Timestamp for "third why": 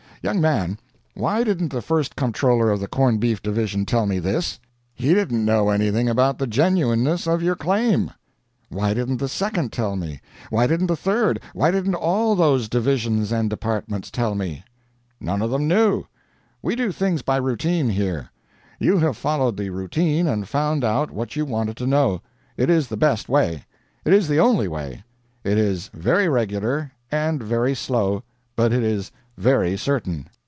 10.95-11.71